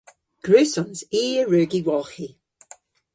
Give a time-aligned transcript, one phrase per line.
[0.45, 0.99] Gwrussons.
[1.21, 2.27] I a wrug y wolghi.